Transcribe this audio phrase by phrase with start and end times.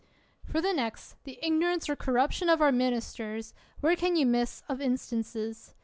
[0.43, 4.81] For the next, the ignorance or corruption of our ministers, where can you miss of
[4.81, 5.75] instances?